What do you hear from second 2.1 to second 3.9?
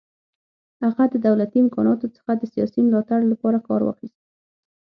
څخه د سیاسي ملاتړ لپاره کار